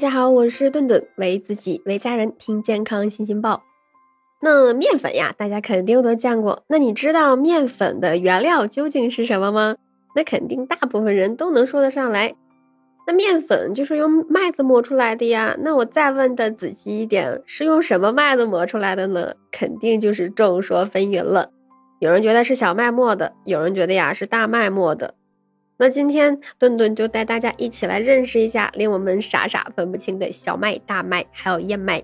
[0.00, 3.64] 大家好，我是顿顿，为自己为家人听健康新鲜报。
[4.40, 6.64] 那面粉呀，大家肯定都见过。
[6.68, 9.76] 那你知道面粉的原料究竟是什么吗？
[10.16, 12.34] 那肯定大部分人都能说得上来。
[13.06, 15.54] 那面粉就是用麦子磨出来的呀。
[15.60, 19.34] 那我再问的仔细一点，是用什么麦子磨出来的呢？
[19.52, 21.50] 肯定就是众说纷纭了。
[21.98, 25.12] 有人觉得是小麦磨的，有人觉得呀是大麦磨的。
[25.80, 32.02] 那今天顿顿就带大家一起来认识一下令我们傻傻分不清的小麦、大麦还有燕麦。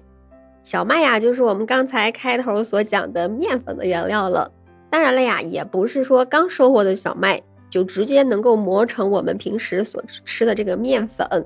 [0.62, 4.50] 小麦呀，就是我们刚才开头所讲的面粉的原料了。
[4.88, 7.42] 当然了呀，也不是说刚收获的小麦。
[7.68, 11.44] 就直接能够磨成我们平时所吃的这个面粉。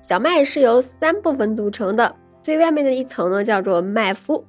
[0.00, 4.44] 小麦是由三部分组成的，最外面的一层呢叫做麦麸。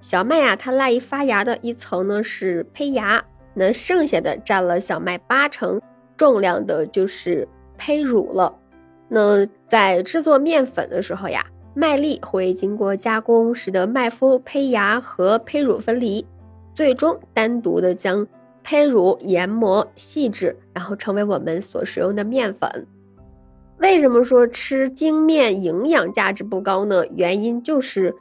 [0.00, 3.24] 小麦啊，它赖以发芽的一层呢是胚芽，
[3.54, 5.80] 那剩下的占了小麦八成
[6.18, 8.54] 重量的就是胚乳了。
[9.08, 16.26] 那在制作面粉的时候呀，麦粒会经过加工，使得麦麸、胚芽和胚乳分离，
[16.74, 18.26] 最终单独的将。
[18.64, 22.86] 胚乳研磨细致，然后成为我们所使用的面粉。
[23.78, 27.02] 为什么说吃精面营养价值不高呢？
[27.16, 28.14] 原因就是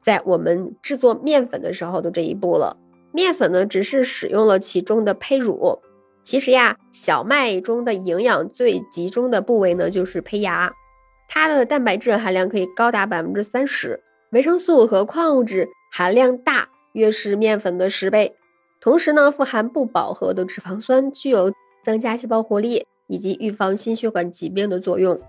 [0.00, 2.76] 在我们制作面粉的时候的这一步了。
[3.10, 5.80] 面粉呢，只是使用了其中的胚乳。
[6.24, 10.72] 其实呀，小麦中的营养最集中的部位呢，就是胚芽，
[11.28, 18.34] 它的蛋白质含量可以高达百分之三十，维生素和矿物质含量大约是面粉的十倍。
[18.80, 21.52] 同时呢，富含不饱和的脂肪酸，具有
[21.82, 25.20] 增加细胞活力以及预防心血管疾病的作用。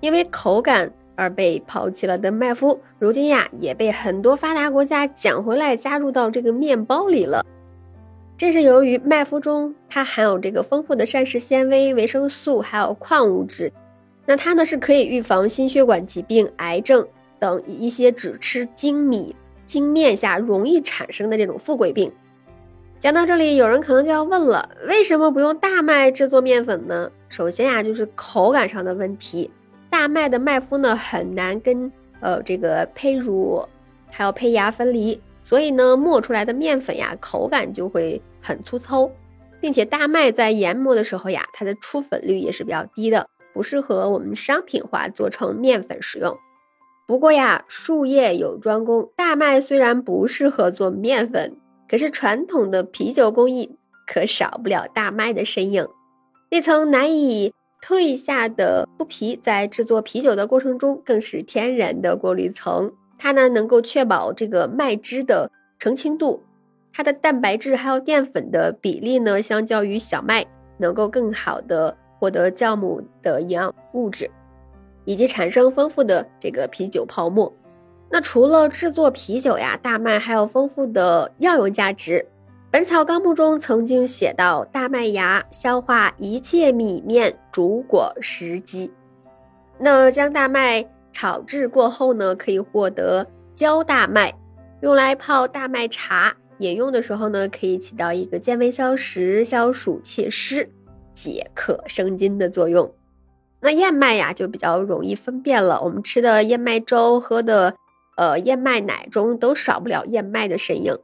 [0.00, 7.44] 因为口感而被抛弃了的麦麸，如今呀也被很多发达国家捡回来加入到这个面包里了。
[8.38, 13.72] 这是由于麦麸中它含有这个丰富的膳食纤维、维生素还有矿物质，
[14.26, 17.04] 那它呢是可以预防心血管疾病、癌症
[17.40, 19.34] 等一些只吃精米
[19.66, 22.12] 精面下容易产生的这种富贵病。
[23.00, 27.10] 讲到这里，有人可能就要问了：为什么不用大麦制作面粉呢？
[27.28, 29.50] 首先呀，就是口感上的问题。
[29.90, 31.90] 大麦的麦麸呢，很难跟
[32.20, 33.64] 呃这个胚乳
[34.12, 39.10] 还有胚芽分离，所以呢，磨出来的面粉呀，口感就会很粗糙，
[39.62, 46.36] 并且大麦在研磨的时候呀，它的出粉率也是比较低的，不适合我们商品化做成面粉使用。
[47.06, 51.56] 不过呀，术业有专攻，大麦虽然不适合做面粉。
[51.88, 53.74] 可是传统的啤酒工艺
[54.06, 55.88] 可少不了大麦的身影，
[56.50, 66.42] 那层难以褪下的麸皮在制作啤酒的过程中更是天然的过滤层，它呢能够确保这个麦汁的澄清度，
[66.92, 70.46] 它的蛋白质还有淀粉的比例呢，相较于小麦
[70.78, 74.30] 能够更好的获得酵母的营养物质，
[75.04, 77.52] 以及产生丰富的这个啤酒泡沫。
[78.10, 82.24] 那除了制作啤酒呀，大麦还有丰富的药用价值。
[82.70, 88.92] 《本草纲目》中曾经写到，大麦芽消化一切米面、煮果食鸡。
[89.78, 90.84] 那将大麦
[91.18, 94.32] 炒制过后呢，可以获得焦大麦，
[94.82, 100.70] 用来泡大麦茶饮用的时候呢，可以起到一个健胃消食、消暑祛湿、
[101.12, 102.94] 解渴生津的作用。
[103.58, 105.82] 那燕麦呀，就比较容易分辨了。
[105.82, 107.74] 我们吃的燕麦粥，喝的。
[108.16, 110.96] 呃，燕麦奶中都少不了燕麦的身影。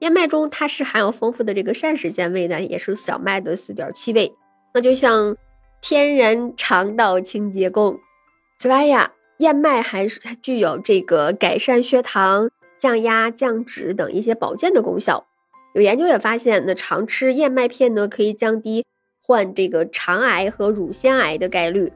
[0.00, 4.34] 燕麦中它是含有丰富的这个膳食纤维的，也是小麦的四点七倍。
[4.74, 5.34] 那就像
[5.80, 7.98] 天然肠道清洁工。
[8.58, 12.48] 此外呀，燕麦还是它具有这个改善血糖、
[12.78, 15.26] 降压、降脂等一些保健的功效。
[15.74, 18.86] 有研究也发现，那常吃燕麦片呢，可以降低
[19.20, 21.92] 患这个肠癌和乳腺癌的概率。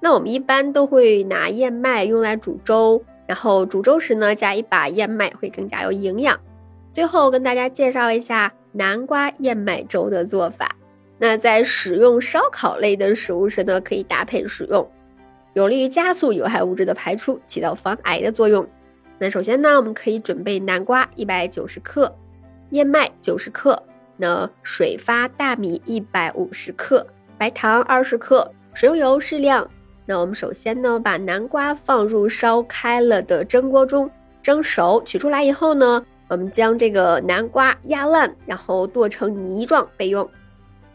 [0.00, 3.04] 那我们一般都会拿燕麦用来煮粥。
[3.26, 6.40] 然后煮粥时呢，加一把燕麦会更加有营养。
[6.90, 10.74] 最后跟大家介绍一下南瓜燕麦粥的做法。
[11.18, 14.90] 那在使用烧烤类的食物时呢，可以搭配使用，
[15.54, 18.66] 有利于加速有害物质的排出，起到防癌的作用。
[19.18, 22.14] 那首先呢，我们可以准备南瓜一百九十克，
[22.70, 23.82] 燕麦九十克，
[24.16, 27.06] 那水发大米一百五十克，
[27.36, 29.68] 白糖二十克，食用油适量。
[30.06, 34.10] 那我们首先呢，把南瓜放入烧开了的蒸锅中
[34.42, 40.28] 蒸熟，取出来以后呢，我们将这个南瓜压烂，然后剁成泥状备用。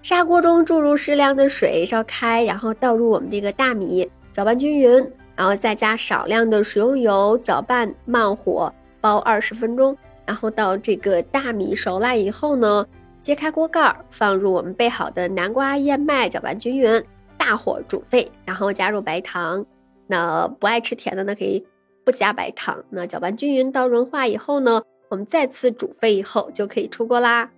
[0.01, 4.91] 砂锅中注入适量的水，烧开，然后倒入我们这个大米，搅拌均匀，
[5.33, 9.97] 然后再加少量的食用油，搅拌慢火煲二十分钟。
[10.25, 12.85] 然后到这个大米熟烂以后呢，
[13.21, 17.01] 揭开锅盖，放入我们备好的南瓜燕麦，搅拌均匀。
[17.37, 19.65] 大火煮沸，然后加入白糖，
[20.07, 21.65] 那不爱吃甜的呢，可以
[22.03, 22.83] 不加白糖。
[22.89, 27.51] 那搅拌均匀到融化以后呢，我们再次煮沸以后就可以出锅啦。